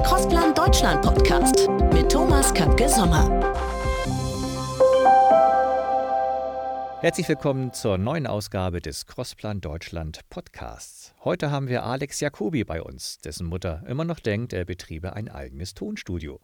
[0.00, 3.52] Der Crossplan Deutschland Podcast mit Thomas Köpke Sommer.
[7.02, 11.12] Herzlich willkommen zur neuen Ausgabe des Crossplan Deutschland Podcasts.
[11.22, 15.28] Heute haben wir Alex Jacobi bei uns, dessen Mutter immer noch denkt, er betriebe ein
[15.28, 16.40] eigenes Tonstudio.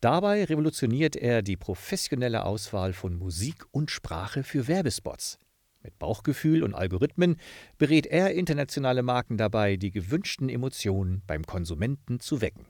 [0.00, 5.38] Dabei revolutioniert er die professionelle Auswahl von Musik und Sprache für Werbespots.
[5.84, 7.36] Mit Bauchgefühl und Algorithmen
[7.78, 12.66] berät er internationale Marken dabei, die gewünschten Emotionen beim Konsumenten zu wecken.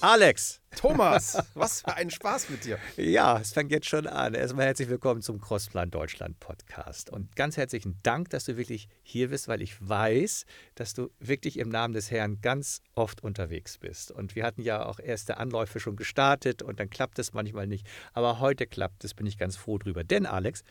[0.00, 0.60] Alex!
[0.76, 2.78] Thomas, was für ein Spaß mit dir.
[2.96, 4.32] Ja, es fängt jetzt schon an.
[4.32, 7.10] Erstmal herzlich willkommen zum Crossplan Deutschland Podcast.
[7.10, 11.58] Und ganz herzlichen Dank, dass du wirklich hier bist, weil ich weiß, dass du wirklich
[11.58, 14.10] im Namen des Herrn ganz oft unterwegs bist.
[14.10, 17.86] Und wir hatten ja auch erste Anläufe schon gestartet und dann klappt es manchmal nicht.
[18.14, 20.02] Aber heute klappt es, bin ich ganz froh drüber.
[20.02, 20.62] Denn, Alex,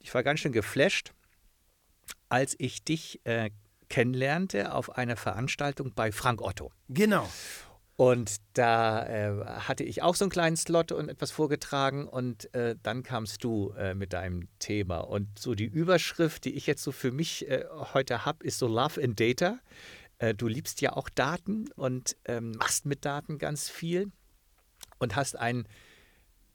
[0.00, 1.12] ich war ganz schön geflasht,
[2.28, 3.50] als ich dich äh,
[3.88, 6.70] kennenlernte auf einer Veranstaltung bei Frank Otto.
[6.88, 7.28] Genau.
[7.96, 12.76] Und da äh, hatte ich auch so einen kleinen Slot und etwas vorgetragen und äh,
[12.82, 14.98] dann kamst du äh, mit deinem Thema.
[14.98, 17.64] Und so die Überschrift, die ich jetzt so für mich äh,
[17.94, 19.58] heute habe, ist so Love and Data.
[20.18, 24.12] Äh, du liebst ja auch Daten und ähm, machst mit Daten ganz viel
[24.98, 25.66] und hast ein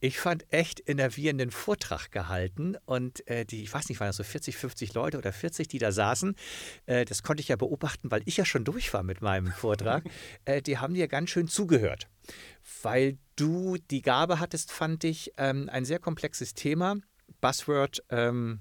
[0.02, 4.24] ich fand echt innervierenden Vortrag gehalten und äh, die, ich weiß nicht, waren das so
[4.24, 6.36] 40, 50 Leute oder 40, die da saßen.
[6.88, 10.04] Äh, das konnte ich ja beobachten, weil ich ja schon durch war mit meinem Vortrag.
[10.46, 12.08] äh, die haben dir ganz schön zugehört,
[12.82, 16.98] weil du die Gabe hattest, fand ich, ähm, ein sehr komplexes Thema.
[17.40, 18.60] Buzzword ähm,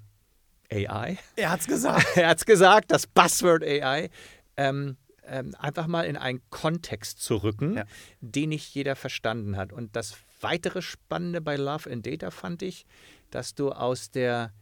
[0.70, 1.16] AI.
[1.36, 2.06] Er hat's gesagt.
[2.16, 4.10] er hat's gesagt, das Buzzword AI.
[4.58, 7.84] Ähm, ähm, einfach mal in einen Kontext zu rücken, ja.
[8.20, 9.72] den nicht jeder verstanden hat.
[9.72, 12.86] Und das weitere Spannende bei Love and Data fand ich,
[13.30, 14.52] dass du aus der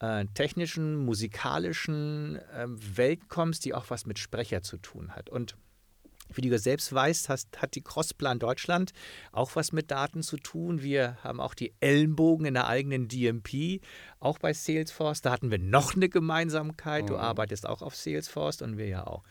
[0.00, 5.28] äh, technischen, musikalischen äh, Welt kommst, die auch was mit Sprecher zu tun hat.
[5.28, 5.56] Und
[6.32, 8.92] wie du selbst weißt, hast, hat die Crossplan Deutschland
[9.32, 10.82] auch was mit Daten zu tun.
[10.82, 13.80] Wir haben auch die Ellenbogen in der eigenen DMP,
[14.20, 15.22] auch bei Salesforce.
[15.22, 17.04] Da hatten wir noch eine Gemeinsamkeit.
[17.04, 17.08] Mhm.
[17.08, 19.22] Du arbeitest auch auf Salesforce und wir ja auch.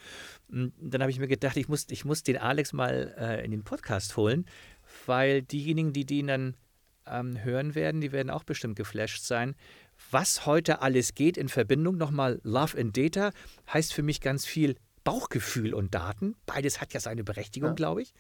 [0.50, 3.52] Und dann habe ich mir gedacht, ich muss, ich muss den Alex mal äh, in
[3.52, 4.46] den Podcast holen,
[5.08, 6.58] weil diejenigen, die den dann
[7.06, 9.56] ähm, hören werden, die werden auch bestimmt geflasht sein.
[10.12, 13.32] Was heute alles geht in Verbindung, nochmal Love and Data,
[13.72, 16.36] heißt für mich ganz viel Bauchgefühl und Daten.
[16.46, 17.76] Beides hat ja seine Berechtigung, ja.
[17.76, 18.14] glaube ich.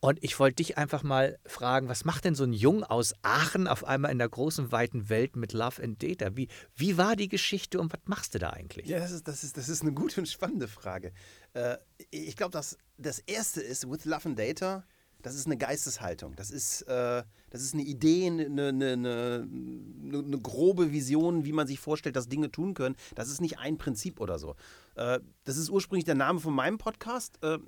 [0.00, 3.66] Und ich wollte dich einfach mal fragen, was macht denn so ein Jung aus Aachen
[3.66, 6.36] auf einmal in der großen, weiten Welt mit Love and Data?
[6.36, 8.86] Wie, wie war die Geschichte und was machst du da eigentlich?
[8.86, 11.12] Ja, das ist, das ist, das ist eine gute und spannende Frage.
[11.54, 11.78] Äh,
[12.10, 14.84] ich glaube, das, das Erste ist, with Love and Data,
[15.22, 16.34] das ist eine Geisteshaltung.
[16.36, 21.66] Das ist, äh, das ist eine Idee, eine, eine, eine, eine, grobe Vision, wie man
[21.66, 22.96] sich vorstellt, dass Dinge tun können.
[23.14, 24.54] Das ist nicht ein Prinzip oder so.
[24.94, 27.42] Äh, das ist ursprünglich der Name von meinem Podcast.
[27.42, 27.58] Äh,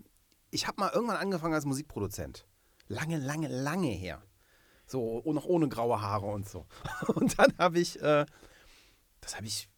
[0.51, 2.47] ich habe mal irgendwann angefangen als Musikproduzent.
[2.87, 4.23] Lange, lange, lange her.
[4.87, 6.67] So, noch ohne graue Haare und so.
[7.15, 8.27] Und dann habe ich, äh,
[9.21, 9.70] das habe ich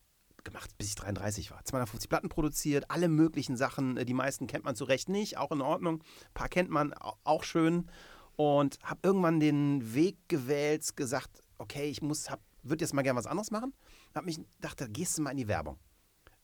[0.44, 1.64] gemacht, bis ich 33 war.
[1.64, 3.97] 250 Platten produziert, alle möglichen Sachen.
[3.97, 6.00] Äh, die meisten kennt man zu Recht nicht, auch in Ordnung.
[6.00, 6.92] Ein paar kennt man
[7.25, 7.91] auch schön.
[8.36, 12.28] Und habe irgendwann den Weg gewählt, gesagt, okay, ich muss,
[12.62, 13.75] würde jetzt mal gerne was anderes machen.
[14.14, 15.78] Habe mich dachte, gehst du mal in die Werbung.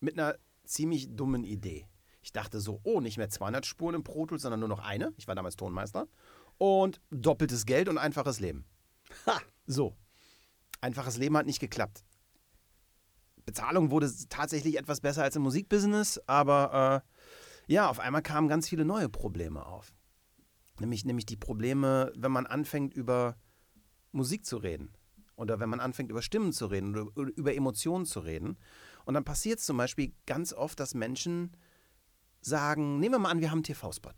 [0.00, 1.86] Mit einer ziemlich dummen Idee.
[2.22, 5.12] Ich dachte so, oh, nicht mehr 200 Spuren im Pro Tools, sondern nur noch eine.
[5.16, 6.08] Ich war damals Tonmeister.
[6.58, 8.64] Und doppeltes Geld und einfaches Leben.
[9.26, 9.40] Ha!
[9.66, 9.96] So.
[10.80, 12.04] Einfaches Leben hat nicht geklappt.
[13.48, 17.02] Bezahlung wurde tatsächlich etwas besser als im Musikbusiness, aber
[17.66, 19.94] äh, ja, auf einmal kamen ganz viele neue Probleme auf.
[20.80, 23.38] Nämlich, nämlich die Probleme, wenn man anfängt, über
[24.12, 24.92] Musik zu reden.
[25.34, 28.58] Oder wenn man anfängt, über Stimmen zu reden oder über Emotionen zu reden.
[29.06, 31.56] Und dann passiert es zum Beispiel ganz oft, dass Menschen
[32.42, 34.12] sagen, nehmen wir mal an, wir haben einen TV-Spot.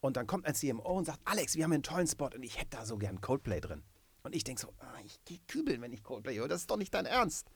[0.00, 2.58] Und dann kommt ein CMO und sagt, Alex, wir haben einen tollen Spot und ich
[2.58, 3.82] hätte da so gern Coldplay drin.
[4.22, 6.48] Und ich denke so, ah, ich gehe kübeln, wenn ich Coldplay höre.
[6.48, 7.50] Das ist doch nicht dein Ernst.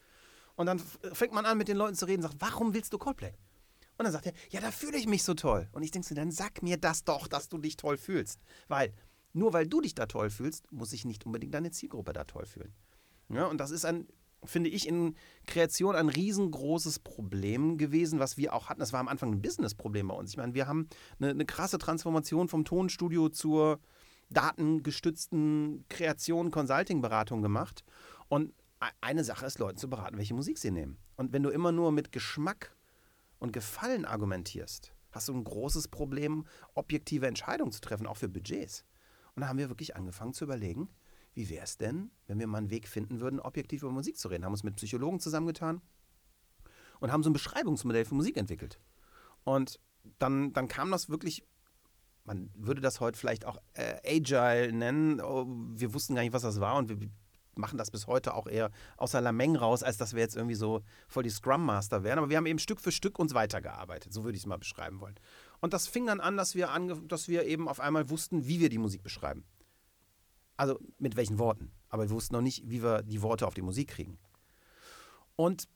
[0.61, 0.79] Und dann
[1.15, 3.33] fängt man an, mit den Leuten zu reden und sagt, warum willst du Coldplay?
[3.97, 5.67] Und dann sagt er, ja, da fühle ich mich so toll.
[5.73, 8.43] Und ich denke so, dann sag mir das doch, dass du dich toll fühlst.
[8.69, 8.93] Weil
[9.33, 12.45] nur weil du dich da toll fühlst, muss sich nicht unbedingt deine Zielgruppe da toll
[12.45, 12.75] fühlen.
[13.31, 14.07] Ja, und das ist ein,
[14.45, 15.17] finde ich, in
[15.47, 18.81] Kreation ein riesengroßes Problem gewesen, was wir auch hatten.
[18.81, 20.33] Das war am Anfang ein Business-Problem bei uns.
[20.33, 20.91] Ich meine, wir haben
[21.21, 23.81] eine, eine krasse Transformation vom Tonstudio zur
[24.29, 27.83] datengestützten Kreation, Consulting-Beratung gemacht.
[28.29, 28.53] Und
[29.01, 30.99] eine Sache ist, Leuten zu beraten, welche Musik sie nehmen.
[31.17, 32.75] Und wenn du immer nur mit Geschmack
[33.39, 38.85] und Gefallen argumentierst, hast du ein großes Problem, objektive Entscheidungen zu treffen, auch für Budgets.
[39.35, 40.89] Und da haben wir wirklich angefangen zu überlegen,
[41.35, 44.29] wie wäre es denn, wenn wir mal einen Weg finden würden, objektiv über Musik zu
[44.29, 44.45] reden.
[44.45, 45.81] Haben uns mit Psychologen zusammengetan
[46.99, 48.81] und haben so ein Beschreibungsmodell für Musik entwickelt.
[49.45, 49.79] Und
[50.19, 51.45] dann, dann kam das wirklich
[52.25, 55.21] man würde das heute vielleicht auch äh, Agile nennen.
[55.21, 57.11] Oh, wir wussten gar nicht, was das war und wir
[57.61, 60.83] machen das bis heute auch eher außer Lameng raus, als dass wir jetzt irgendwie so
[61.09, 62.19] voll die Scrum Master wären.
[62.19, 64.13] Aber wir haben eben Stück für Stück uns weitergearbeitet.
[64.13, 65.15] So würde ich es mal beschreiben wollen.
[65.61, 66.71] Und das fing dann an, dass wir,
[67.07, 69.45] dass wir eben auf einmal wussten, wie wir die Musik beschreiben.
[70.57, 71.71] Also mit welchen Worten.
[71.89, 74.19] Aber wir wussten noch nicht, wie wir die Worte auf die Musik kriegen.
[75.37, 75.69] Und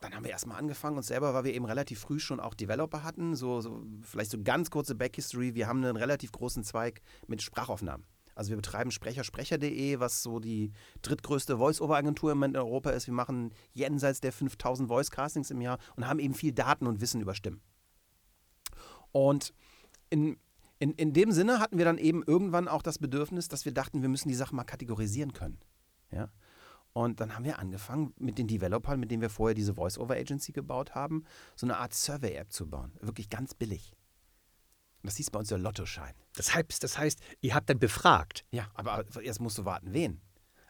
[0.00, 3.02] dann haben wir erstmal angefangen uns selber, weil wir eben relativ früh schon auch Developer
[3.02, 5.54] hatten, so, so vielleicht so ganz kurze Backhistory.
[5.54, 8.06] Wir haben einen relativ großen Zweig mit Sprachaufnahmen.
[8.40, 10.72] Also wir betreiben sprechersprecher.de, was so die
[11.02, 13.06] drittgrößte Voice-Over-Agentur in Europa ist.
[13.06, 17.20] Wir machen jenseits der 5000 Voice-Castings im Jahr und haben eben viel Daten und Wissen
[17.20, 17.60] über Stimmen.
[19.12, 19.52] Und
[20.08, 20.38] in,
[20.78, 24.00] in, in dem Sinne hatten wir dann eben irgendwann auch das Bedürfnis, dass wir dachten,
[24.00, 25.58] wir müssen die Sachen mal kategorisieren können.
[26.10, 26.30] Ja?
[26.94, 30.94] Und dann haben wir angefangen, mit den Developern, mit denen wir vorher diese Voice-Over-Agency gebaut
[30.94, 31.24] haben,
[31.56, 32.92] so eine Art Survey-App zu bauen.
[33.02, 33.92] Wirklich ganz billig.
[35.02, 36.14] Das hieß bei uns der Lottoschein.
[36.36, 38.44] Das heißt, das heißt, ihr habt dann befragt.
[38.50, 40.20] Ja, aber jetzt musst du warten, wen?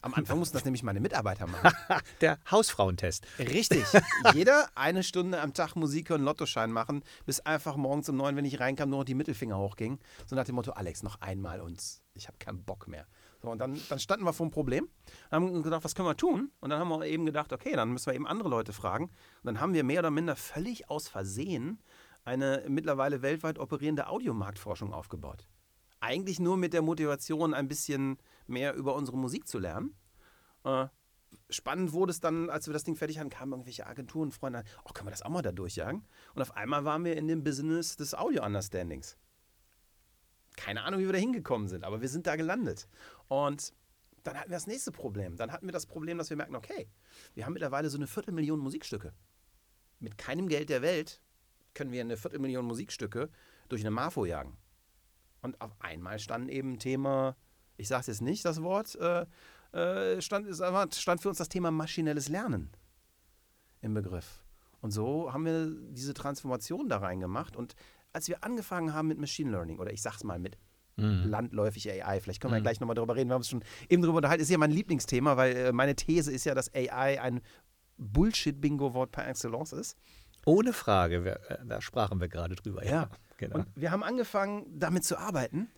[0.03, 1.73] Am Anfang mussten das nämlich meine Mitarbeiter machen.
[2.23, 3.27] der Hausfrauentest.
[3.39, 3.85] Richtig.
[4.35, 8.47] Jeder eine Stunde am Tag Musik und Lottoschein machen, bis einfach morgens um neun, wenn
[8.47, 9.99] ich reinkam, nur noch die Mittelfinger hochging.
[10.27, 12.03] So nach dem Motto, Alex, noch einmal uns.
[12.15, 13.07] Ich habe keinen Bock mehr.
[13.43, 14.85] So, und dann, dann standen wir vor einem Problem
[15.31, 16.51] und haben gedacht, was können wir tun?
[16.61, 19.05] Und dann haben wir eben gedacht, okay, dann müssen wir eben andere Leute fragen.
[19.05, 21.79] Und dann haben wir mehr oder minder völlig aus Versehen
[22.31, 25.49] eine mittlerweile weltweit operierende Audiomarktforschung aufgebaut.
[25.99, 29.97] Eigentlich nur mit der Motivation, ein bisschen mehr über unsere Musik zu lernen.
[30.65, 30.87] Äh,
[31.51, 34.65] spannend wurde es dann, als wir das Ding fertig hatten, kamen irgendwelche Agenturen, Freunde an,
[34.85, 36.07] oh, können wir das auch mal da durchjagen?
[36.35, 39.17] Und auf einmal waren wir in dem Business des Audio-Understandings.
[40.57, 42.89] Keine Ahnung, wie wir da hingekommen sind, aber wir sind da gelandet.
[43.27, 43.75] Und
[44.23, 45.37] dann hatten wir das nächste Problem.
[45.37, 46.89] Dann hatten wir das Problem, dass wir merken, okay,
[47.35, 49.13] wir haben mittlerweile so eine Viertelmillion Musikstücke.
[49.99, 51.21] Mit keinem Geld der Welt
[51.75, 53.31] können wir eine Viertelmillion Musikstücke
[53.69, 54.57] durch eine Marfo jagen.
[55.43, 57.37] Und auf einmal stand eben Thema,
[57.77, 59.27] ich sage es jetzt nicht, das Wort, äh,
[59.73, 60.47] äh, stand,
[60.95, 62.71] stand für uns das Thema maschinelles Lernen
[63.81, 64.43] im Begriff.
[64.81, 67.57] Und so haben wir diese Transformation da reingemacht.
[67.57, 67.75] Und
[68.13, 70.59] als wir angefangen haben mit Machine Learning, oder ich sag's mal mit
[70.97, 71.25] mhm.
[71.27, 72.65] landläufig AI, vielleicht können wir mhm.
[72.65, 75.37] gleich nochmal darüber reden, wir haben uns schon eben darüber unterhalten, ist ja mein Lieblingsthema,
[75.37, 77.41] weil äh, meine These ist ja, dass AI ein
[77.99, 79.97] Bullshit-Bingo-Wort par excellence ist.
[80.47, 82.85] Ohne Frage, äh, da sprachen wir gerade drüber.
[82.85, 83.57] Ja, ja genau.
[83.57, 85.69] Und wir haben angefangen, damit zu arbeiten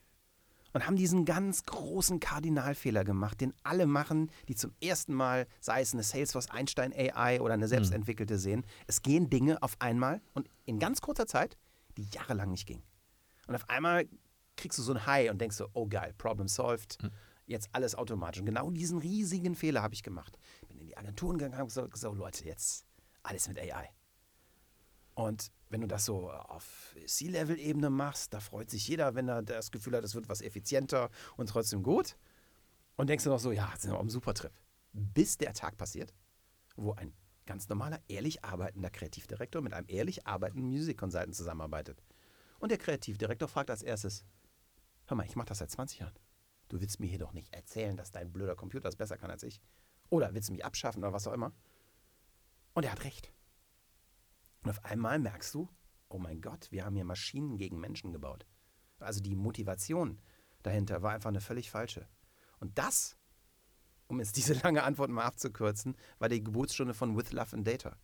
[0.72, 5.82] und haben diesen ganz großen Kardinalfehler gemacht, den alle machen, die zum ersten Mal, sei
[5.82, 8.64] es eine Salesforce Einstein AI oder eine selbstentwickelte sehen.
[8.86, 11.58] Es gehen Dinge auf einmal und in ganz kurzer Zeit,
[11.96, 12.82] die jahrelang nicht gingen.
[13.46, 14.08] Und auf einmal
[14.56, 16.98] kriegst du so ein High und denkst so, oh geil, Problem solved.
[17.02, 17.10] Hm.
[17.44, 18.40] Jetzt alles automatisch.
[18.40, 20.38] Und genau diesen riesigen Fehler habe ich gemacht.
[20.68, 22.86] Bin in die Agenturen gegangen und gesagt, so Leute, jetzt
[23.24, 23.90] alles mit AI.
[25.14, 29.70] Und wenn du das so auf C-Level-Ebene machst, da freut sich jeder, wenn er das
[29.70, 32.16] Gefühl hat, es wird was effizienter und trotzdem gut.
[32.96, 34.52] Und denkst du noch so, ja, jetzt sind wir auf einem Supertrip.
[34.92, 36.14] Bis der Tag passiert,
[36.76, 37.12] wo ein
[37.46, 42.02] ganz normaler, ehrlich arbeitender Kreativdirektor mit einem ehrlich arbeitenden Music Consultant zusammenarbeitet.
[42.58, 44.24] Und der Kreativdirektor fragt als erstes,
[45.06, 46.14] hör mal, ich mache das seit 20 Jahren.
[46.68, 49.42] Du willst mir hier doch nicht erzählen, dass dein blöder Computer das besser kann als
[49.42, 49.60] ich.
[50.10, 51.52] Oder willst du mich abschaffen oder was auch immer.
[52.74, 53.32] Und er hat recht.
[54.62, 55.68] Und auf einmal merkst du,
[56.08, 58.46] oh mein Gott, wir haben hier Maschinen gegen Menschen gebaut.
[59.00, 60.20] Also die Motivation
[60.62, 62.06] dahinter war einfach eine völlig falsche.
[62.60, 63.16] Und das,
[64.06, 67.96] um jetzt diese lange Antwort mal abzukürzen, war die Geburtsstunde von With Love and Data.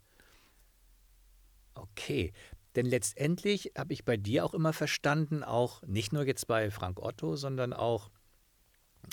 [1.75, 2.33] Okay,
[2.75, 7.01] denn letztendlich habe ich bei dir auch immer verstanden, auch nicht nur jetzt bei Frank
[7.01, 8.11] Otto, sondern auch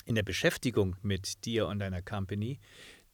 [0.04, 2.58] in der Beschäftigung mit dir und deiner Company,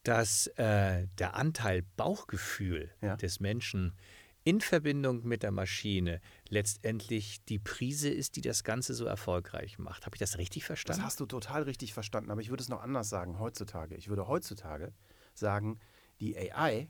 [0.02, 3.16] dass äh, der Anteil Bauchgefühl ja.
[3.16, 3.94] des Menschen
[4.44, 10.06] in Verbindung mit der Maschine letztendlich die Prise ist, die das Ganze so erfolgreich macht.
[10.06, 11.00] Habe ich das richtig verstanden?
[11.00, 13.94] Das hast du total richtig verstanden, aber ich würde es noch anders sagen heutzutage.
[13.94, 14.92] Ich würde heutzutage
[15.34, 15.78] sagen,
[16.20, 16.88] die AI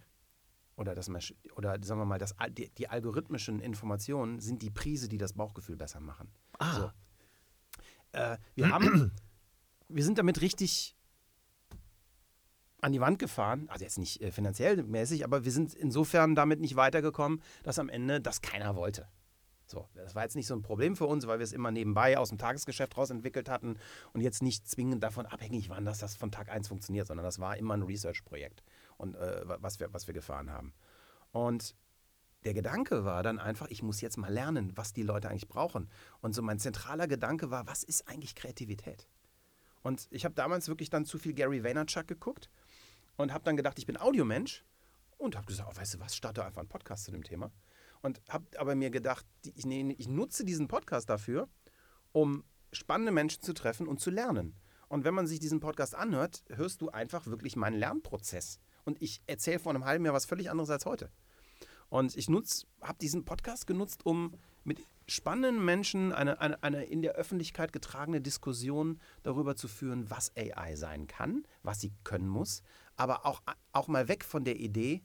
[0.76, 1.10] oder, das,
[1.56, 5.76] oder sagen wir mal, das, die, die algorithmischen Informationen sind die Prise, die das Bauchgefühl
[5.76, 6.32] besser machen.
[6.58, 6.74] Ah.
[6.74, 6.90] So.
[8.12, 9.12] Äh, wir haben,
[9.88, 10.96] wir sind damit richtig
[12.82, 13.66] an die Wand gefahren.
[13.68, 17.88] Also jetzt nicht äh, finanziell mäßig, aber wir sind insofern damit nicht weitergekommen, dass am
[17.88, 19.08] Ende das keiner wollte.
[19.66, 22.18] So, das war jetzt nicht so ein Problem für uns, weil wir es immer nebenbei
[22.18, 23.78] aus dem Tagesgeschäft raus entwickelt hatten
[24.12, 27.38] und jetzt nicht zwingend davon abhängig waren, dass das von Tag 1 funktioniert, sondern das
[27.38, 28.62] war immer ein Research-Projekt,
[29.00, 29.04] äh,
[29.44, 30.74] was, wir, was wir gefahren haben.
[31.30, 31.74] Und
[32.44, 35.88] der Gedanke war dann einfach, ich muss jetzt mal lernen, was die Leute eigentlich brauchen.
[36.20, 39.08] Und so mein zentraler Gedanke war, was ist eigentlich Kreativität?
[39.82, 42.50] Und ich habe damals wirklich dann zu viel Gary Vaynerchuk geguckt
[43.16, 44.64] und habe dann gedacht, ich bin Audiomensch
[45.18, 47.50] und habe gesagt, oh, weißt du was, starte einfach einen Podcast zu dem Thema.
[48.00, 51.48] Und habe aber mir gedacht, ich, ich nutze diesen Podcast dafür,
[52.10, 54.54] um spannende Menschen zu treffen und zu lernen.
[54.88, 58.58] Und wenn man sich diesen Podcast anhört, hörst du einfach wirklich meinen Lernprozess.
[58.84, 61.10] Und ich erzähle vor einem halben Jahr was völlig anderes als heute.
[61.88, 67.12] Und ich habe diesen Podcast genutzt, um mit spannenden Menschen eine, eine, eine in der
[67.12, 72.62] Öffentlichkeit getragene Diskussion darüber zu führen, was AI sein kann, was sie können muss,
[73.02, 73.42] aber auch,
[73.72, 75.02] auch mal weg von der Idee,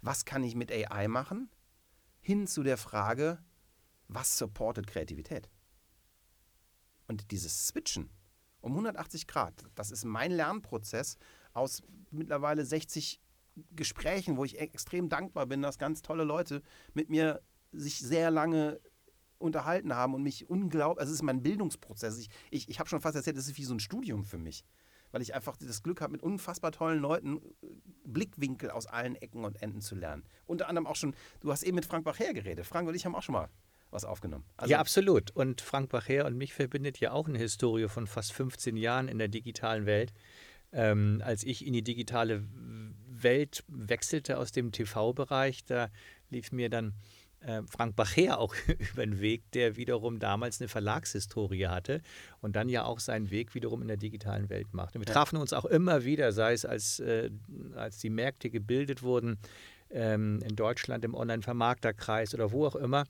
[0.00, 1.50] was kann ich mit AI machen,
[2.20, 3.38] hin zu der Frage,
[4.08, 5.50] was supportet Kreativität?
[7.06, 8.10] Und dieses Switchen
[8.62, 11.18] um 180 Grad, das ist mein Lernprozess
[11.52, 13.20] aus mittlerweile 60
[13.72, 16.62] Gesprächen, wo ich extrem dankbar bin, dass ganz tolle Leute
[16.94, 18.80] mit mir sich sehr lange
[19.36, 22.16] unterhalten haben und mich unglaublich, also es ist mein Bildungsprozess.
[22.16, 24.64] Ich, ich, ich habe schon fast erzählt, es ist wie so ein Studium für mich,
[25.14, 27.66] weil ich einfach das Glück habe, mit unfassbar tollen Leuten äh,
[28.04, 30.24] Blickwinkel aus allen Ecken und Enden zu lernen.
[30.44, 32.66] Unter anderem auch schon, du hast eben mit Frank Bachher geredet.
[32.66, 33.48] Frank und ich haben auch schon mal
[33.92, 34.44] was aufgenommen.
[34.56, 35.30] Also ja, absolut.
[35.30, 39.18] Und Frank Bachher und mich verbindet ja auch eine Historie von fast 15 Jahren in
[39.18, 40.12] der digitalen Welt.
[40.72, 42.44] Ähm, als ich in die digitale
[43.06, 45.90] Welt wechselte aus dem TV-Bereich, da
[46.30, 46.92] lief mir dann
[47.68, 48.54] Frank Bacher auch
[48.92, 52.00] über den Weg, der wiederum damals eine Verlagshistorie hatte
[52.40, 54.94] und dann ja auch seinen Weg wiederum in der digitalen Welt macht.
[54.94, 55.14] Und wir ja.
[55.14, 57.30] trafen uns auch immer wieder, sei es als, äh,
[57.74, 59.38] als die Märkte gebildet wurden,
[59.90, 63.04] ähm, in Deutschland im Online-Vermarkterkreis oder wo auch immer.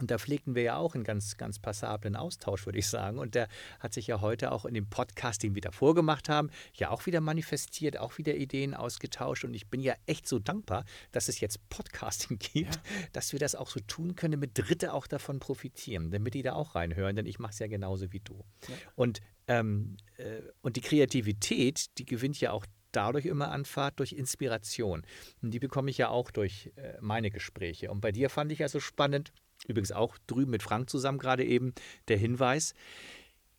[0.00, 3.18] Und da pflegten wir ja auch einen ganz, ganz passablen Austausch, würde ich sagen.
[3.18, 6.50] Und der hat sich ja heute auch in dem Podcast, den wir davor gemacht haben,
[6.74, 9.44] ja auch wieder manifestiert, auch wieder Ideen ausgetauscht.
[9.44, 12.80] Und ich bin ja echt so dankbar, dass es jetzt Podcasting gibt, ja.
[13.12, 16.54] dass wir das auch so tun können, damit Dritte auch davon profitieren, damit die da
[16.54, 18.42] auch reinhören, denn ich mache es ja genauso wie du.
[18.68, 18.74] Ja.
[18.94, 24.12] Und, ähm, äh, und die Kreativität, die gewinnt ja auch dadurch immer an Fahrt durch
[24.12, 25.02] Inspiration.
[25.42, 27.90] Und die bekomme ich ja auch durch äh, meine Gespräche.
[27.90, 29.32] Und bei dir fand ich also spannend,
[29.66, 31.74] Übrigens auch drüben mit Frank zusammen gerade eben
[32.08, 32.74] der Hinweis.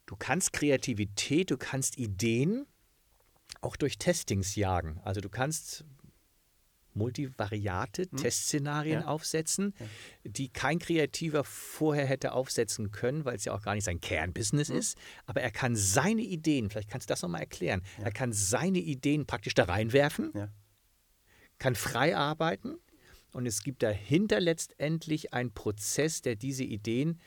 [0.06, 2.66] Du kannst Kreativität, du kannst Ideen
[3.62, 5.00] auch durch Testings jagen.
[5.04, 5.86] Also du kannst
[6.94, 8.18] multivariate hm.
[8.18, 9.08] Testszenarien ja.
[9.08, 9.86] aufsetzen, ja.
[10.24, 14.70] die kein Kreativer vorher hätte aufsetzen können, weil es ja auch gar nicht sein Kernbusiness
[14.70, 14.78] hm.
[14.78, 14.98] ist.
[15.26, 18.06] Aber er kann seine Ideen, vielleicht kannst du das nochmal erklären, ja.
[18.06, 20.32] er kann seine Ideen praktisch da reinwerfen,
[21.60, 22.76] kann frei arbeiten
[23.32, 27.20] und es gibt dahinter letztendlich einen Prozess, der diese Ideen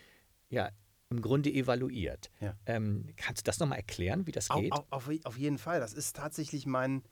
[0.49, 0.71] ja
[1.11, 2.31] im Grunde evaluiert.
[2.41, 2.57] Ja.
[2.67, 4.73] Ähm, kannst du das nochmal erklären, wie das geht?
[4.73, 5.81] Auf, auf, auf, jeden Fall.
[5.81, 7.03] Das ist tatsächlich mein,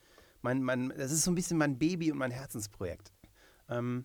[0.41, 3.13] mein, mein, das ist so ein bisschen mein Baby und mein Herzensprojekt.
[3.69, 4.05] Ähm,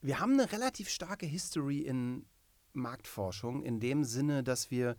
[0.00, 2.24] wir haben eine relativ starke History in
[2.72, 4.96] Marktforschung, in dem Sinne, dass wir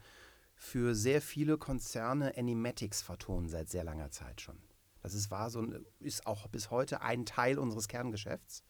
[0.53, 4.57] für sehr viele Konzerne Animatics vertonen seit sehr langer Zeit schon.
[5.01, 5.65] Das ist, war so,
[6.00, 8.63] ist auch bis heute ein Teil unseres Kerngeschäfts.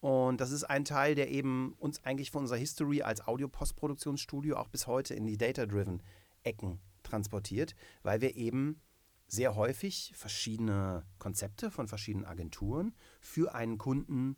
[0.00, 4.68] Und das ist ein Teil, der eben uns eigentlich von unserer History als Audio-Postproduktionsstudio auch
[4.68, 6.02] bis heute in die Data-Driven
[6.42, 8.82] Ecken transportiert, weil wir eben
[9.26, 14.36] sehr häufig verschiedene Konzepte von verschiedenen Agenturen für einen Kunden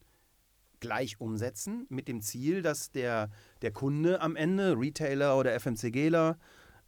[0.79, 3.31] gleich umsetzen, mit dem Ziel, dass der,
[3.63, 6.39] der Kunde am Ende, Retailer oder FMCGler,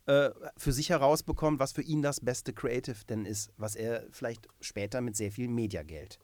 [0.09, 4.49] äh, für sich herausbekommt, was für ihn das beste Creative denn ist, was er vielleicht
[4.59, 6.19] später mit sehr viel Mediageld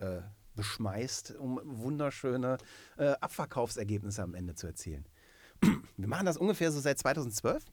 [0.00, 0.22] äh,
[0.56, 2.58] beschmeißt, um wunderschöne
[2.96, 5.06] äh, Abverkaufsergebnisse am Ende zu erzielen.
[5.96, 7.64] Wir machen das ungefähr so seit 2012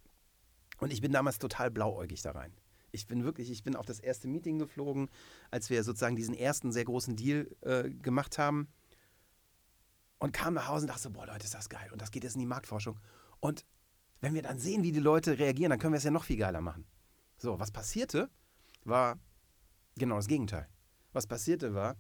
[0.78, 2.54] und ich bin damals total blauäugig da rein.
[2.92, 5.10] Ich bin wirklich, ich bin auf das erste Meeting geflogen,
[5.50, 8.68] als wir sozusagen diesen ersten sehr großen Deal äh, gemacht haben
[10.20, 12.24] und kam nach Hause und dachte so, boah Leute, ist das geil und das geht
[12.24, 13.00] jetzt in die Marktforschung.
[13.40, 13.66] Und
[14.22, 16.38] wenn wir dann sehen, wie die Leute reagieren, dann können wir es ja noch viel
[16.38, 16.86] geiler machen.
[17.38, 18.30] So, was passierte,
[18.84, 19.18] war
[19.96, 20.68] genau das Gegenteil.
[21.14, 21.96] Was passierte war,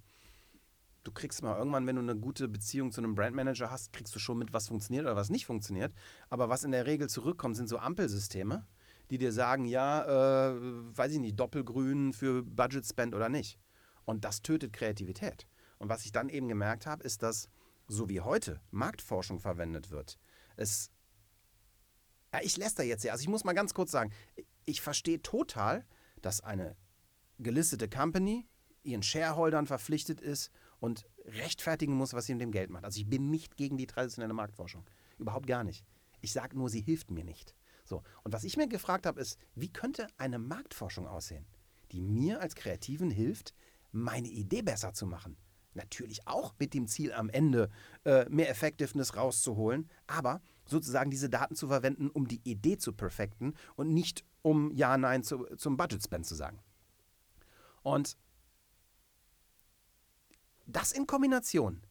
[1.03, 4.19] du kriegst mal irgendwann, wenn du eine gute Beziehung zu einem Brandmanager hast, kriegst du
[4.19, 5.93] schon mit, was funktioniert oder was nicht funktioniert.
[6.29, 8.67] Aber was in der Regel zurückkommt, sind so Ampelsysteme,
[9.09, 10.55] die dir sagen, ja, äh,
[10.97, 13.59] weiß ich nicht, Doppelgrün für Budget Spend oder nicht.
[14.05, 15.47] Und das tötet Kreativität.
[15.77, 17.49] Und was ich dann eben gemerkt habe, ist, dass
[17.87, 20.19] so wie heute Marktforschung verwendet wird,
[20.57, 20.91] es
[22.33, 23.11] ja, ich lässt da jetzt ja.
[23.11, 24.11] Also ich muss mal ganz kurz sagen,
[24.65, 25.85] ich verstehe total,
[26.21, 26.75] dass eine
[27.39, 28.47] gelistete Company
[28.83, 32.85] ihren Shareholdern verpflichtet ist und rechtfertigen muss, was sie mit dem Geld macht.
[32.85, 34.85] Also ich bin nicht gegen die traditionelle Marktforschung.
[35.17, 35.85] Überhaupt gar nicht.
[36.21, 37.55] Ich sage nur, sie hilft mir nicht.
[37.83, 38.03] So.
[38.23, 41.45] Und was ich mir gefragt habe, ist, wie könnte eine Marktforschung aussehen,
[41.91, 43.53] die mir als Kreativen hilft,
[43.91, 45.37] meine Idee besser zu machen?
[45.73, 47.69] Natürlich auch mit dem Ziel am Ende
[48.03, 53.53] äh, mehr Effectiveness rauszuholen, aber sozusagen diese Daten zu verwenden, um die Idee zu perfekten
[53.75, 56.59] und nicht um Ja, Nein zu, zum Budget Spend zu sagen.
[57.83, 58.17] Und
[60.65, 61.81] das in Kombination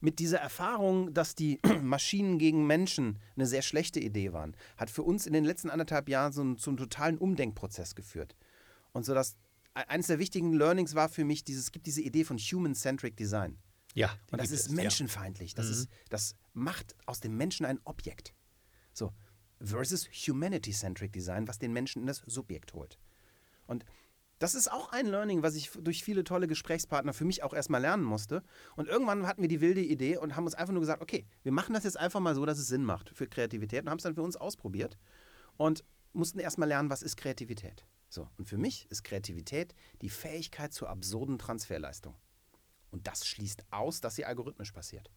[0.00, 5.02] mit dieser Erfahrung, dass die Maschinen gegen Menschen eine sehr schlechte Idee waren, hat für
[5.02, 8.36] uns in den letzten anderthalb Jahren so einen, einen totalen Umdenkprozess geführt.
[8.92, 9.36] Und so dass
[9.76, 13.16] e-, eines der wichtigen Learnings war für mich, dieses, es gibt diese Idee von Human-Centric
[13.16, 13.58] Design.
[13.94, 14.16] Ja.
[14.30, 15.54] Und das ist es, menschenfeindlich.
[15.54, 15.72] Das, Mhm.
[15.72, 18.34] ist, das macht aus dem Menschen ein Objekt.
[18.92, 19.12] So.
[19.60, 22.98] Versus Humanity-Centric Design, was den Menschen in das Subjekt holt.
[23.66, 23.84] Und
[24.38, 27.80] das ist auch ein Learning, was ich durch viele tolle Gesprächspartner für mich auch erstmal
[27.80, 28.42] lernen musste.
[28.74, 31.52] Und irgendwann hatten wir die wilde Idee und haben uns einfach nur gesagt, okay, wir
[31.52, 34.02] machen das jetzt einfach mal so, dass es Sinn macht für Kreativität und haben es
[34.02, 34.98] dann für uns ausprobiert
[35.56, 37.86] und mussten erstmal lernen, was ist Kreativität.
[38.08, 42.16] So, und für mich ist Kreativität die Fähigkeit zur absurden Transferleistung.
[42.92, 45.10] Und das schließt aus, dass sie algorithmisch passiert.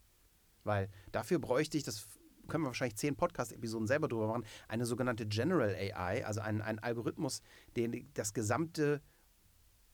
[0.63, 2.07] Weil dafür bräuchte ich, das
[2.47, 6.79] können wir wahrscheinlich zehn Podcast-Episoden selber drüber machen, eine sogenannte General AI, also ein, ein
[6.79, 7.41] Algorithmus,
[7.75, 9.01] der das gesamte,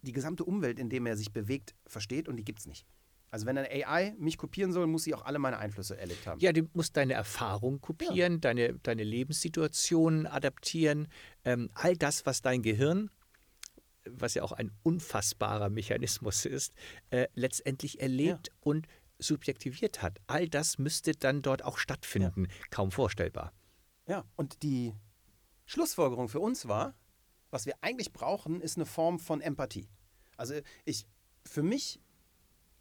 [0.02, 2.86] die gesamte Umwelt, in der er sich bewegt, versteht und die gibt es nicht.
[3.32, 6.42] Also wenn eine AI mich kopieren soll, muss sie auch alle meine Einflüsse erlebt haben.
[6.42, 11.08] Ja, du musst deine Erfahrung kopieren, deine, deine Lebenssituation adaptieren,
[11.46, 13.10] ähm, all das, was dein Gehirn,
[14.06, 16.74] was ja auch ein unfassbarer Mechanismus ist,
[17.10, 18.88] äh, letztendlich erlebt und
[19.20, 20.20] subjektiviert hat.
[20.28, 22.48] All das müsste dann dort auch stattfinden.
[22.70, 23.54] Kaum vorstellbar.
[24.08, 24.94] Ja, und die
[25.66, 26.96] Schlussfolgerung für uns war,
[27.52, 29.90] was wir eigentlich brauchen, ist eine Form von Empathie.
[30.38, 30.56] Also
[30.86, 31.06] ich,
[31.46, 32.00] für mich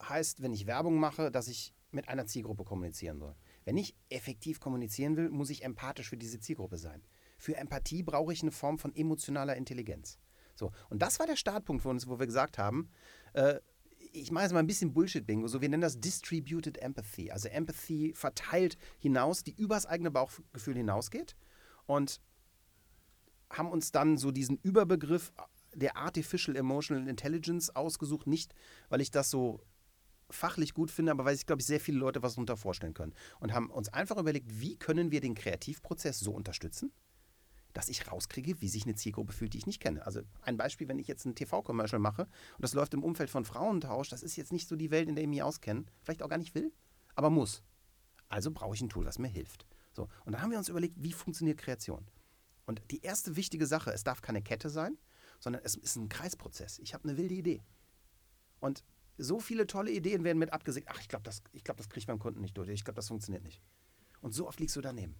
[0.02, 3.34] heißt, wenn ich Werbung mache, dass ich mit einer Zielgruppe kommunizieren soll.
[3.64, 7.02] Wenn ich effektiv kommunizieren will, muss ich empathisch für diese Zielgruppe sein.
[7.36, 10.18] Für Empathie brauche ich eine Form von emotionaler Intelligenz.
[10.54, 12.90] So, und das war der Startpunkt für uns, wo wir gesagt haben,
[13.32, 13.60] äh,
[14.12, 17.30] ich mache jetzt mal ein bisschen Bullshit-Bingo, so wir nennen das Distributed Empathy.
[17.30, 21.36] Also Empathy verteilt hinaus, die übers eigene Bauchgefühl hinausgeht.
[21.86, 22.20] Und
[23.50, 25.32] haben uns dann so diesen Überbegriff
[25.74, 28.26] der Artificial Emotional Intelligence ausgesucht.
[28.26, 28.54] Nicht,
[28.88, 29.60] weil ich das so
[30.30, 33.14] fachlich gut finde, aber weil sich, glaube ich, sehr viele Leute was darunter vorstellen können.
[33.40, 36.92] Und haben uns einfach überlegt, wie können wir den Kreativprozess so unterstützen,
[37.72, 40.04] dass ich rauskriege, wie sich eine Zielgruppe fühlt, die ich nicht kenne.
[40.04, 43.44] Also ein Beispiel, wenn ich jetzt ein TV-Commercial mache und das läuft im Umfeld von
[43.44, 46.28] Frauentausch, das ist jetzt nicht so die Welt, in der ich mich auskenne, vielleicht auch
[46.28, 46.72] gar nicht will,
[47.14, 47.62] aber muss.
[48.28, 49.66] Also brauche ich ein Tool, das mir hilft.
[49.92, 52.06] So, und dann haben wir uns überlegt, wie funktioniert Kreation.
[52.66, 54.96] Und die erste wichtige Sache, es darf keine Kette sein,
[55.40, 56.78] sondern es ist ein Kreisprozess.
[56.78, 57.62] Ich habe eine wilde Idee.
[58.60, 58.84] Und
[59.18, 60.88] so viele tolle Ideen werden mit abgesägt.
[60.90, 62.68] Ach, ich glaube, das, ich glaub, das kriege ich beim Kunden nicht durch.
[62.68, 63.60] Ich glaube, das funktioniert nicht.
[64.20, 65.16] Und so oft liegst du daneben.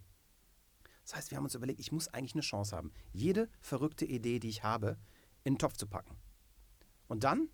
[1.03, 4.39] Das heißt, wir haben uns überlegt, ich muss eigentlich eine Chance haben, jede verrückte Idee,
[4.39, 4.97] die ich habe,
[5.43, 6.17] in den Topf zu packen.
[7.07, 7.49] Und dann,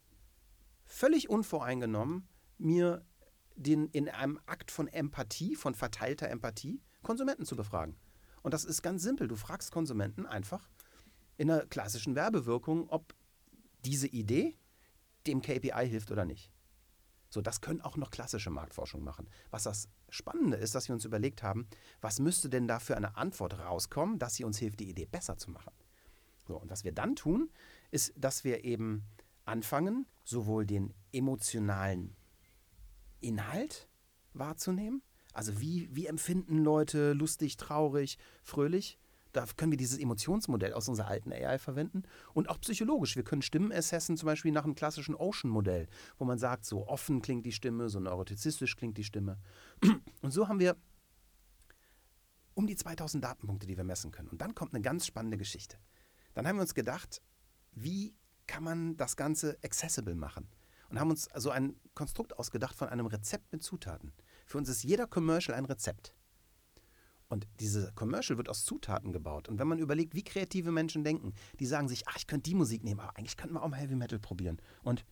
[0.85, 3.05] völlig unvoreingenommen, mir
[3.55, 7.95] den, in einem Akt von Empathie, von verteilter Empathie, Konsumenten zu befragen.
[8.43, 9.27] Und das ist ganz simpel.
[9.27, 10.69] Du fragst Konsumenten einfach
[11.37, 13.15] in einer klassischen Werbewirkung, ob
[13.85, 14.57] diese Idee
[15.25, 16.51] dem KPI hilft oder nicht.
[17.29, 19.29] So, das können auch noch klassische Marktforschung machen.
[19.49, 21.67] Was das Spannende ist, dass wir uns überlegt haben,
[22.01, 25.37] was müsste denn da für eine Antwort rauskommen, dass sie uns hilft, die Idee besser
[25.37, 25.73] zu machen.
[26.47, 27.49] So, und was wir dann tun,
[27.91, 29.03] ist, dass wir eben
[29.45, 32.15] anfangen, sowohl den emotionalen
[33.19, 33.87] Inhalt
[34.33, 35.01] wahrzunehmen,
[35.33, 38.97] also wie, wie empfinden Leute lustig, traurig, fröhlich,
[39.37, 43.15] da können wir dieses Emotionsmodell aus unserer alten AI verwenden und auch psychologisch.
[43.15, 47.21] Wir können Stimmen assessen, zum Beispiel nach einem klassischen Ocean-Modell, wo man sagt, so offen
[47.21, 49.37] klingt die Stimme, so neurotizistisch klingt die Stimme.
[50.21, 50.75] Und so haben wir
[52.55, 54.29] um die 2000 Datenpunkte, die wir messen können.
[54.29, 55.77] Und dann kommt eine ganz spannende Geschichte.
[56.33, 57.21] Dann haben wir uns gedacht,
[57.73, 58.15] wie
[58.47, 60.49] kann man das Ganze accessible machen?
[60.89, 64.13] Und haben uns so also ein Konstrukt ausgedacht von einem Rezept mit Zutaten.
[64.47, 66.15] Für uns ist jeder Commercial ein Rezept.
[67.29, 69.49] Und diese Commercial wird aus Zutaten gebaut.
[69.49, 72.55] Und wenn man überlegt, wie kreative Menschen denken, die sagen sich, ach, ich könnte die
[72.55, 74.61] Musik nehmen, aber eigentlich könnten wir auch mal Heavy Metal probieren.
[74.83, 75.05] Und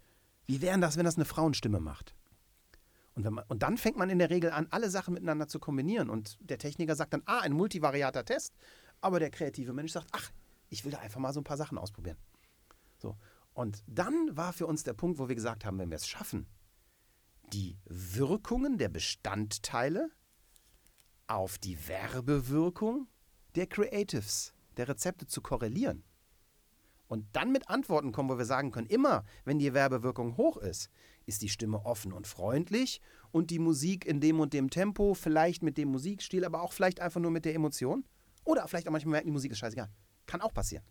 [0.48, 2.16] wie wäre das, wenn das eine Frauenstimme macht?
[3.16, 6.10] Und, man, und dann fängt man in der Regel an, alle Sachen miteinander zu kombinieren.
[6.10, 8.54] Und der Techniker sagt dann, ah, ein multivariater Test.
[9.02, 10.32] Aber der kreative Mensch sagt, ach,
[10.70, 12.18] ich will da einfach mal so ein paar Sachen ausprobieren.
[12.98, 13.18] So.
[13.54, 16.48] Und dann war für uns der Punkt, wo wir gesagt haben, wenn wir es schaffen,
[17.54, 20.10] die Wirkungen der Bestandteile
[21.28, 23.08] auf die Werbewirkung
[23.56, 26.04] der Creatives, der Rezepte zu korrelieren.
[27.08, 30.90] Und dann mit Antworten kommen, wo wir sagen können, immer wenn die Werbewirkung hoch ist,
[31.26, 35.64] ist die Stimme offen und freundlich und die Musik in dem und dem Tempo, vielleicht
[35.64, 38.06] mit dem Musikstil, aber auch vielleicht einfach nur mit der Emotion.
[38.44, 39.90] Oder vielleicht auch manchmal merken, die Musik ist scheißegal.
[40.26, 40.84] Kann auch passieren.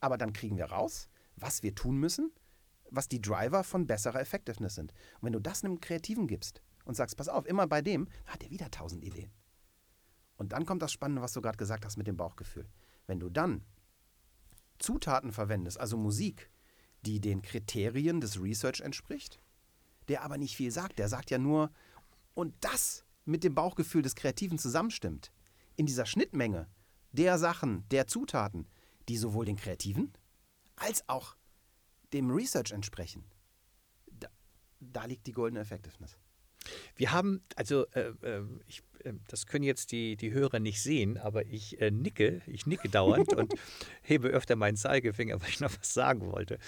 [0.00, 2.32] Aber dann kriegen wir raus, was wir tun müssen,
[2.90, 4.92] was die Driver von besserer Effectiveness sind.
[5.20, 8.42] Und wenn du das einem Kreativen gibst und sagst, pass auf, immer bei dem, hat
[8.42, 9.30] er wieder tausend Ideen.
[10.40, 12.66] Und dann kommt das Spannende, was du gerade gesagt hast mit dem Bauchgefühl.
[13.06, 13.62] Wenn du dann
[14.78, 16.50] Zutaten verwendest, also Musik,
[17.02, 19.38] die den Kriterien des Research entspricht,
[20.08, 21.70] der aber nicht viel sagt, der sagt ja nur,
[22.32, 25.30] und das mit dem Bauchgefühl des Kreativen zusammenstimmt,
[25.76, 26.68] in dieser Schnittmenge
[27.12, 28.66] der Sachen, der Zutaten,
[29.10, 30.10] die sowohl den Kreativen
[30.74, 31.36] als auch
[32.14, 33.26] dem Research entsprechen,
[34.06, 34.28] da,
[34.80, 36.16] da liegt die goldene Effectiveness.
[36.96, 41.18] Wir haben, also äh, äh, ich, äh, das können jetzt die, die Hörer nicht sehen,
[41.18, 43.54] aber ich äh, nicke, ich nicke dauernd und
[44.02, 46.58] hebe öfter meinen Zeigefinger, weil ich noch was sagen wollte.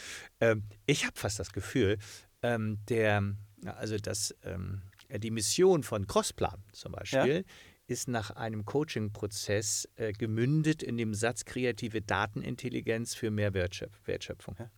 [0.41, 1.99] Ähm, ich habe fast das Gefühl,
[2.43, 7.53] ähm, der, also das, ähm, die Mission von Crossplan zum Beispiel, ja?
[7.87, 14.57] ist nach einem Coaching-Prozess äh, gemündet in dem Satz kreative Datenintelligenz für mehr Wertschöpfung.
[14.59, 14.71] Ja?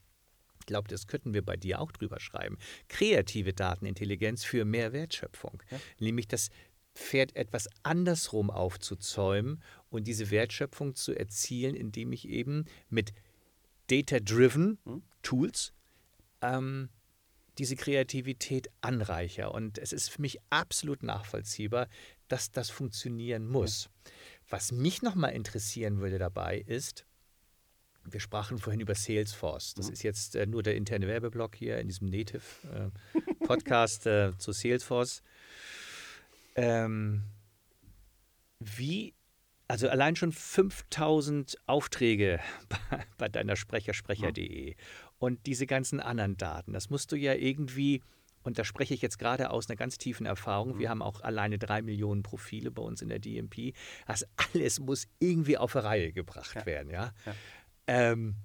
[0.65, 2.57] Ich glaube, das könnten wir bei dir auch drüber schreiben.
[2.89, 5.63] Kreative Datenintelligenz für mehr Wertschöpfung.
[5.71, 5.79] Ja.
[6.01, 6.49] Nämlich das
[6.95, 13.13] Pferd etwas andersrum aufzuzäumen und diese Wertschöpfung zu erzielen, indem ich eben mit
[13.89, 15.03] Data-Driven hm.
[15.21, 15.75] Tools
[16.41, 16.89] ähm,
[17.59, 19.53] diese Kreativität anreicher.
[19.53, 21.89] Und es ist für mich absolut nachvollziehbar,
[22.29, 23.85] dass das funktionieren muss.
[23.85, 24.13] Ja.
[24.49, 27.05] Was mich nochmal interessieren würde dabei ist,
[28.05, 29.75] wir sprachen vorhin über Salesforce.
[29.75, 29.93] Das mhm.
[29.95, 35.23] ist jetzt äh, nur der interne Werbeblock hier in diesem Native-Podcast äh, äh, zu Salesforce.
[36.55, 37.25] Ähm,
[38.61, 39.15] wie,
[39.69, 44.77] also allein schon 5000 Aufträge bei, bei deiner Sprechersprecher.de mhm.
[45.19, 48.03] und diese ganzen anderen Daten, das musst du ja irgendwie
[48.45, 50.79] und da spreche ich jetzt gerade aus einer ganz tiefen Erfahrung.
[50.79, 50.91] Wir mhm.
[50.91, 53.75] haben auch alleine drei Millionen Profile bei uns in der DMP.
[54.07, 56.67] Das alles muss irgendwie auf eine Reihe gebracht ja.
[56.67, 56.91] werden.
[56.91, 57.15] Ja?
[57.25, 57.35] ja.
[57.87, 58.37] Ähm,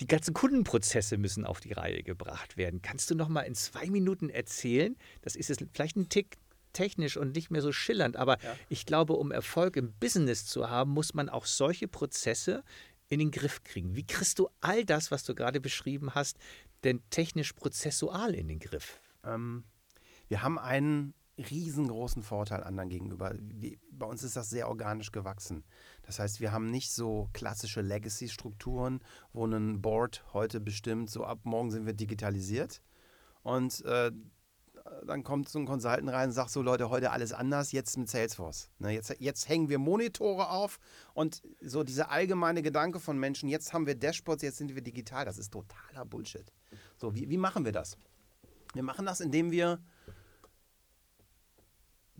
[0.00, 2.82] die ganzen Kundenprozesse müssen auf die Reihe gebracht werden.
[2.82, 4.96] Kannst du noch mal in zwei Minuten erzählen?
[5.22, 6.38] Das ist jetzt vielleicht ein Tick
[6.72, 8.56] technisch und nicht mehr so schillernd, aber ja.
[8.68, 12.64] ich glaube, um Erfolg im Business zu haben, muss man auch solche Prozesse
[13.08, 13.94] in den Griff kriegen.
[13.94, 16.38] Wie kriegst du all das, was du gerade beschrieben hast,
[16.82, 19.00] denn technisch prozessual in den Griff?
[19.22, 19.64] Ähm,
[20.28, 23.34] wir haben einen riesengroßen Vorteil anderen gegenüber.
[23.38, 25.64] Wie, bei uns ist das sehr organisch gewachsen.
[26.12, 29.00] Das heißt, wir haben nicht so klassische Legacy-Strukturen,
[29.32, 32.82] wo ein Board heute bestimmt, so ab morgen sind wir digitalisiert.
[33.42, 34.12] Und äh,
[35.06, 38.10] dann kommt so ein Consultant rein und sagt so, Leute, heute alles anders, jetzt mit
[38.10, 38.68] Salesforce.
[38.78, 40.78] Ne, jetzt, jetzt hängen wir Monitore auf
[41.14, 45.24] und so dieser allgemeine Gedanke von Menschen, jetzt haben wir Dashboards, jetzt sind wir digital,
[45.24, 46.52] das ist totaler Bullshit.
[46.98, 47.96] So, wie, wie machen wir das?
[48.74, 49.82] Wir machen das, indem wir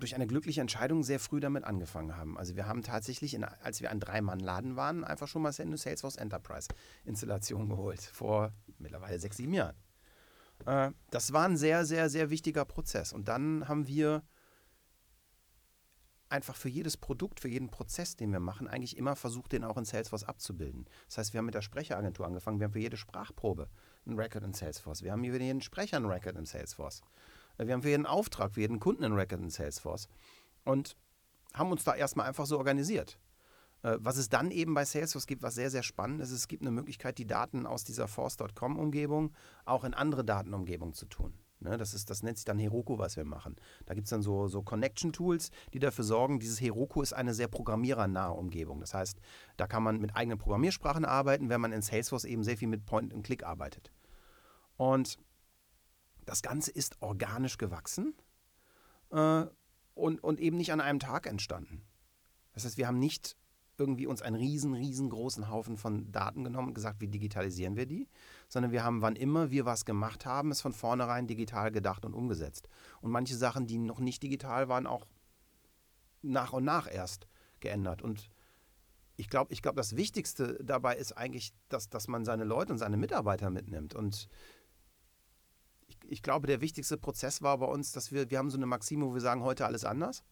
[0.03, 2.37] durch eine glückliche Entscheidung sehr früh damit angefangen haben.
[2.37, 6.17] Also wir haben tatsächlich, in, als wir ein Drei-Mann-Laden waren, einfach schon mal eine Salesforce
[6.17, 9.77] Enterprise-Installation geholt, vor mittlerweile sechs, sieben Jahren.
[10.67, 13.13] Äh, das war ein sehr, sehr, sehr wichtiger Prozess.
[13.13, 14.25] Und dann haben wir
[16.29, 19.77] einfach für jedes Produkt, für jeden Prozess, den wir machen, eigentlich immer versucht, den auch
[19.77, 20.87] in Salesforce abzubilden.
[21.07, 23.69] Das heißt, wir haben mit der Sprecheragentur angefangen, wir haben für jede Sprachprobe
[24.07, 27.03] ein Record in Salesforce, wir haben für jeden Sprecher ein Record in Salesforce.
[27.59, 30.09] Wir haben für jeden Auftrag, für jeden Kunden einen Record in Salesforce.
[30.65, 30.97] Und
[31.55, 33.19] haben uns da erstmal einfach so organisiert.
[33.83, 36.63] Äh, was es dann eben bei Salesforce gibt, was sehr, sehr spannend ist, es gibt
[36.63, 39.33] eine Möglichkeit, die Daten aus dieser Force.com-Umgebung
[39.65, 41.35] auch in andere Datenumgebungen zu tun.
[41.61, 43.55] Ne, das, ist, das nennt sich dann Heroku, was wir machen.
[43.87, 47.47] Da gibt es dann so, so Connection-Tools, die dafür sorgen, dieses Heroku ist eine sehr
[47.47, 48.81] programmierernahe Umgebung.
[48.81, 49.21] Das heißt,
[49.57, 52.85] da kann man mit eigenen Programmiersprachen arbeiten, wenn man in Salesforce eben sehr viel mit
[52.85, 53.93] Point-and-Click arbeitet.
[54.77, 55.19] Und
[56.25, 58.15] das Ganze ist organisch gewachsen
[59.11, 59.45] äh,
[59.95, 61.83] und, und eben nicht an einem Tag entstanden.
[62.53, 63.37] Das heißt, wir haben nicht
[63.79, 68.09] irgendwie uns einen riesen, riesengroßen Haufen von Daten genommen und gesagt, wie digitalisieren wir die,
[68.49, 72.15] sondern wir haben, wann immer wir was gemacht haben, es von vornherein digital gedacht und
[72.15, 72.69] umgesetzt.
[73.01, 75.07] Und manche Sachen, die noch nicht digital waren, auch
[76.21, 77.27] nach und nach erst
[77.61, 78.03] geändert.
[78.03, 78.31] Und
[79.17, 82.79] ich glaube, ich glaub, das Wichtigste dabei ist eigentlich, dass, dass man seine Leute und
[82.79, 83.95] seine Mitarbeiter mitnimmt.
[83.95, 84.29] Und
[86.09, 89.07] ich glaube, der wichtigste Prozess war bei uns, dass wir, wir haben so eine Maxime,
[89.07, 90.25] wo wir sagen, heute alles anders.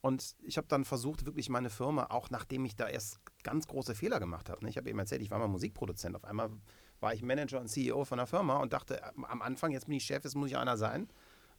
[0.00, 3.94] Und ich habe dann versucht, wirklich meine Firma, auch nachdem ich da erst ganz große
[3.94, 4.64] Fehler gemacht habe.
[4.64, 4.70] Ne?
[4.70, 6.16] Ich habe eben erzählt, ich war mal Musikproduzent.
[6.16, 6.50] Auf einmal
[7.00, 10.04] war ich Manager und CEO von einer Firma und dachte am Anfang, jetzt bin ich
[10.04, 11.08] Chef, jetzt muss ich einer sein.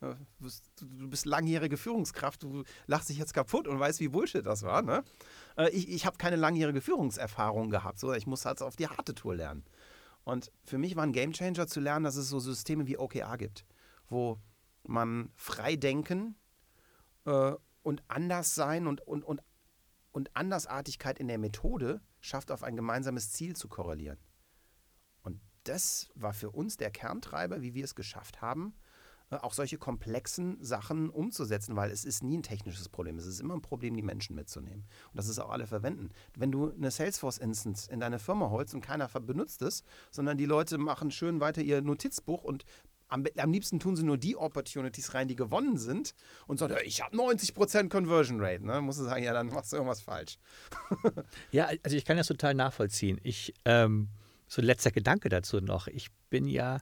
[0.02, 4.64] Äh, du bist langjährige Führungskraft, du lachst dich jetzt kaputt und weißt, wie Bullshit das
[4.64, 4.82] war.
[4.82, 5.04] Ne?
[5.58, 8.00] Äh, ich, ich habe keine langjährige Führungserfahrung gehabt.
[8.00, 9.64] So, ich muss halt auf die harte Tour lernen.
[10.24, 13.66] Und für mich war ein Gamechanger zu lernen, dass es so Systeme wie OKR gibt,
[14.08, 14.40] wo
[14.84, 16.36] man frei denken
[17.26, 19.42] äh, und anders sein und, und, und,
[20.12, 24.20] und Andersartigkeit in der Methode schafft, auf ein gemeinsames Ziel zu korrelieren.
[25.24, 28.76] Und das war für uns der Kerntreiber, wie wir es geschafft haben,
[29.40, 33.18] auch solche komplexen Sachen umzusetzen, weil es ist nie ein technisches Problem.
[33.18, 34.86] Es ist immer ein Problem, die Menschen mitzunehmen.
[35.10, 36.10] Und das ist auch alle verwenden.
[36.36, 40.78] Wenn du eine Salesforce-Instance in deine Firma holst und keiner benutzt es, sondern die Leute
[40.78, 42.66] machen schön weiter ihr Notizbuch und
[43.08, 46.16] am, am, liebsten tun sie nur die Opportunities rein, die gewonnen sind
[46.48, 48.66] und sagen, ich habe 90% Conversion Rate.
[48.66, 48.80] Ne?
[48.80, 50.38] Musst du sagen, ja, dann machst du irgendwas falsch.
[51.52, 53.20] ja, also ich kann das total nachvollziehen.
[53.22, 54.08] Ich, ähm,
[54.48, 55.88] so ein letzter Gedanke dazu noch.
[55.88, 56.80] Ich bin ja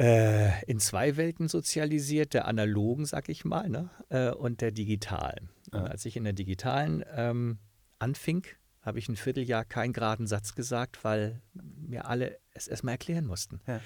[0.00, 3.90] äh, in zwei Welten sozialisiert, der analogen, sag ich mal, ne?
[4.08, 5.50] Äh, und der digitalen.
[5.72, 5.84] Ja.
[5.84, 7.58] als ich in der digitalen ähm,
[8.00, 8.44] anfing,
[8.82, 13.60] habe ich ein Vierteljahr keinen geraden Satz gesagt, weil mir alle es erstmal erklären mussten.
[13.68, 13.80] Ja.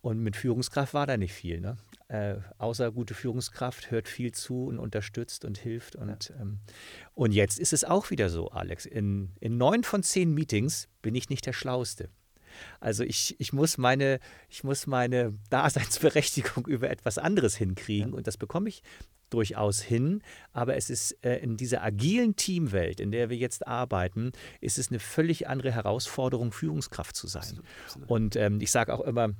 [0.00, 1.60] Und mit Führungskraft war da nicht viel.
[1.60, 1.76] Ne?
[2.08, 5.94] Äh, außer gute Führungskraft hört viel zu und unterstützt und hilft.
[5.94, 6.58] Und, ähm,
[7.12, 8.86] und jetzt ist es auch wieder so, Alex.
[8.86, 12.08] In, in neun von zehn Meetings bin ich nicht der Schlauste.
[12.80, 18.36] Also ich, ich, muss meine, ich muss meine Daseinsberechtigung über etwas anderes hinkriegen und das
[18.36, 18.82] bekomme ich
[19.30, 24.32] durchaus hin, aber es ist äh, in dieser agilen Teamwelt, in der wir jetzt arbeiten,
[24.60, 27.42] ist es eine völlig andere Herausforderung, Führungskraft zu sein.
[27.42, 28.10] Absolut, absolut.
[28.10, 29.30] Und ähm, ich sage auch immer,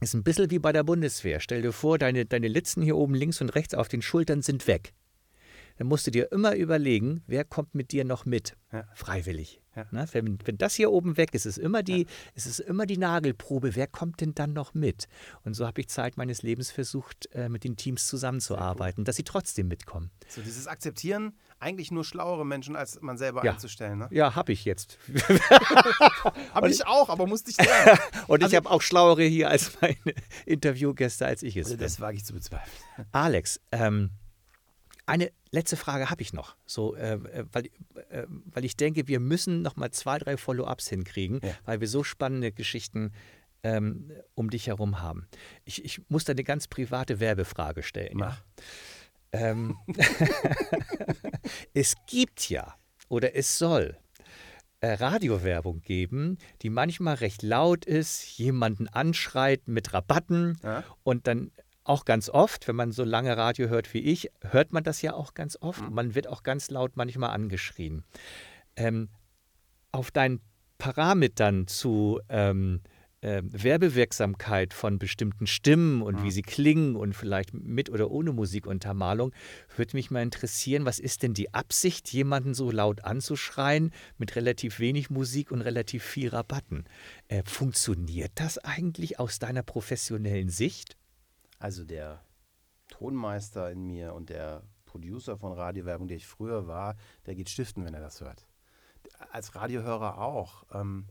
[0.00, 1.40] es ist ein bisschen wie bei der Bundeswehr.
[1.40, 4.66] Stell dir vor, deine, deine Litzen hier oben links und rechts auf den Schultern sind
[4.66, 4.92] weg.
[5.78, 8.84] Dann musst du dir immer überlegen, wer kommt mit dir noch mit, ja.
[8.94, 9.61] freiwillig.
[9.74, 9.86] Ja.
[9.90, 12.08] Na, wenn, wenn, das hier oben weg ist, ist immer die, ja.
[12.34, 15.08] ist es immer die Nagelprobe, wer kommt denn dann noch mit?
[15.44, 19.22] Und so habe ich Zeit meines Lebens versucht, äh, mit den Teams zusammenzuarbeiten, dass sie
[19.22, 20.10] trotzdem mitkommen.
[20.28, 23.52] So dieses Akzeptieren, eigentlich nur schlauere Menschen als man selber ja.
[23.52, 24.00] einzustellen.
[24.00, 24.08] Ne?
[24.10, 24.98] Ja, habe ich jetzt.
[26.54, 27.98] habe ich auch, aber musste ich lernen.
[28.26, 29.96] Und also, ich habe auch schlauere hier als meine
[30.44, 31.78] Interviewgäste, als ich es also.
[31.78, 33.08] Das wage ich zu bezweifeln.
[33.12, 34.10] Alex, ähm,
[35.06, 37.66] eine letzte Frage habe ich noch, so, äh, äh, weil,
[38.10, 41.54] äh, weil ich denke, wir müssen noch mal zwei, drei Follow-ups hinkriegen, ja.
[41.64, 43.12] weil wir so spannende Geschichten
[43.62, 45.28] ähm, um dich herum haben.
[45.64, 48.18] Ich, ich muss da eine ganz private Werbefrage stellen.
[48.18, 48.38] Ja.
[49.32, 49.76] Ähm,
[51.74, 52.74] es gibt ja
[53.08, 53.96] oder es soll
[54.80, 60.82] äh, Radiowerbung geben, die manchmal recht laut ist, jemanden anschreit mit Rabatten ja.
[61.04, 61.52] und dann
[61.84, 65.14] auch ganz oft, wenn man so lange Radio hört wie ich, hört man das ja
[65.14, 65.82] auch ganz oft.
[65.82, 65.94] Mhm.
[65.94, 68.04] Man wird auch ganz laut manchmal angeschrien.
[68.76, 69.08] Ähm,
[69.90, 70.40] auf deinen
[70.78, 72.80] Parametern zu ähm,
[73.22, 76.24] äh, Werbewirksamkeit von bestimmten Stimmen und mhm.
[76.24, 79.32] wie sie klingen und vielleicht mit oder ohne Musikuntermalung,
[79.76, 84.80] würde mich mal interessieren, was ist denn die Absicht, jemanden so laut anzuschreien mit relativ
[84.80, 86.84] wenig Musik und relativ viel Rabatten?
[87.28, 90.96] Äh, funktioniert das eigentlich aus deiner professionellen Sicht?
[91.62, 92.24] Also der
[92.88, 97.84] Tonmeister in mir und der Producer von Radiowerbung, der ich früher war, der geht stiften,
[97.84, 98.48] wenn er das hört.
[99.30, 100.64] Als Radiohörer auch.
[100.74, 101.06] Ähm,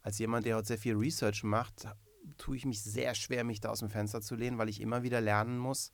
[0.00, 1.86] als jemand, der heute sehr viel Research macht,
[2.38, 5.02] tue ich mich sehr schwer, mich da aus dem Fenster zu lehnen, weil ich immer
[5.02, 5.92] wieder lernen muss,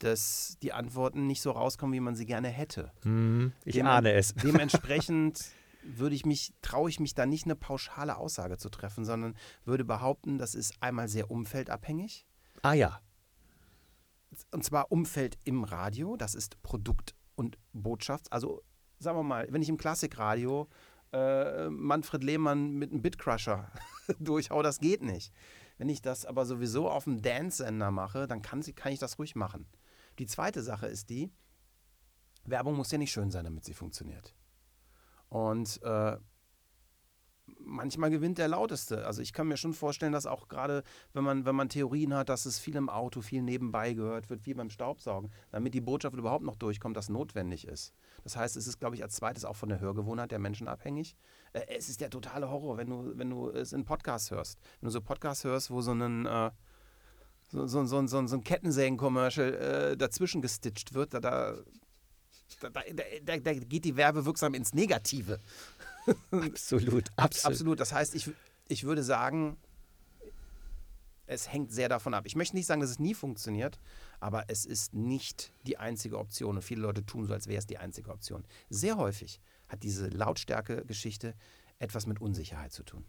[0.00, 2.92] dass die Antworten nicht so rauskommen, wie man sie gerne hätte.
[3.04, 4.34] Hm, ich Dem, ahne es.
[4.42, 5.46] Dementsprechend
[5.82, 9.86] würde ich mich, traue ich mich da nicht eine pauschale Aussage zu treffen, sondern würde
[9.86, 12.26] behaupten, das ist einmal sehr umfeldabhängig.
[12.60, 13.00] Ah ja
[14.52, 18.32] und zwar Umfeld im Radio, das ist Produkt und Botschaft.
[18.32, 18.62] Also
[18.98, 20.68] sagen wir mal, wenn ich im Klassikradio
[21.12, 23.70] äh, Manfred Lehmann mit einem Bitcrusher
[24.20, 25.32] durchhau, das geht nicht.
[25.78, 29.34] Wenn ich das aber sowieso auf dem Dance-Sender mache, dann kann, kann ich das ruhig
[29.34, 29.66] machen.
[30.18, 31.32] Die zweite Sache ist die,
[32.44, 34.34] Werbung muss ja nicht schön sein, damit sie funktioniert.
[35.28, 36.18] Und äh,
[37.70, 39.06] manchmal gewinnt der Lauteste.
[39.06, 42.28] Also ich kann mir schon vorstellen, dass auch gerade, wenn man, wenn man Theorien hat,
[42.28, 46.16] dass es viel im Auto, viel nebenbei gehört wird, wie beim Staubsaugen, damit die Botschaft
[46.16, 47.94] überhaupt noch durchkommt, das notwendig ist.
[48.24, 51.16] Das heißt, es ist, glaube ich, als zweites auch von der Hörgewohnheit der Menschen abhängig.
[51.52, 54.58] Äh, es ist der totale Horror, wenn du, wenn du es in Podcasts hörst.
[54.80, 56.50] Wenn du so Podcasts hörst, wo so ein äh,
[57.52, 61.56] so, so, so, so, so ein Kettensägen-Commercial äh, dazwischen gestitcht wird, da, da,
[62.60, 62.70] da,
[63.22, 65.40] da, da geht die Werbewirksam ins Negative.
[66.30, 67.44] absolut, absolut.
[67.44, 67.80] Absolut.
[67.80, 68.30] Das heißt, ich,
[68.68, 69.56] ich würde sagen,
[71.26, 72.24] es hängt sehr davon ab.
[72.26, 73.78] Ich möchte nicht sagen, dass es nie funktioniert,
[74.18, 76.56] aber es ist nicht die einzige Option.
[76.56, 78.44] Und viele Leute tun so, als wäre es die einzige Option.
[78.68, 81.34] Sehr häufig hat diese Lautstärke-Geschichte
[81.78, 83.04] etwas mit Unsicherheit zu tun.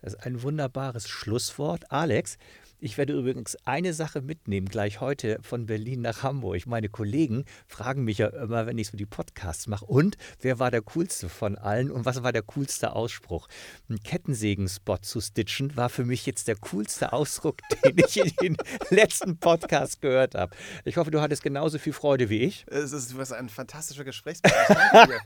[0.00, 1.90] Das ist ein wunderbares Schlusswort.
[1.92, 2.38] Alex,
[2.80, 6.66] ich werde übrigens eine Sache mitnehmen, gleich heute von Berlin nach Hamburg.
[6.66, 10.70] Meine Kollegen fragen mich ja immer, wenn ich so die Podcasts mache, und wer war
[10.70, 13.48] der coolste von allen und was war der coolste Ausspruch?
[13.88, 18.56] Ein Kettensägen-Spot zu stitchen war für mich jetzt der coolste Ausdruck, den ich in den
[18.90, 20.54] letzten Podcast gehört habe.
[20.84, 22.64] Ich hoffe, du hattest genauso viel Freude wie ich.
[22.68, 25.18] Es ist du ein fantastischer Gesprächspartner.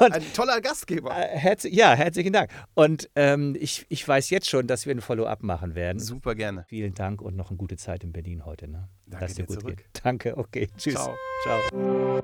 [0.00, 1.16] ein toller Gastgeber.
[1.16, 2.50] Äh, herz ja, herzlichen Dank.
[2.74, 5.98] Und ähm, ich, ich weiß jetzt schon, dass wir ein Follow-up machen werden.
[5.98, 6.64] Super gerne.
[6.68, 8.68] Vielen Dank und noch eine gute Zeit in Berlin heute.
[8.68, 8.88] Ne?
[9.06, 9.76] Danke Lass dir, gut zurück.
[9.76, 10.04] Geht.
[10.04, 10.68] Danke, okay.
[10.76, 10.94] Tschüss.
[10.94, 11.14] Ciao.
[11.42, 12.20] Ciao.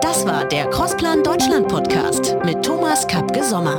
[0.00, 3.78] Das war der Crossplan Deutschland Podcast mit Thomas Kapke Sommer.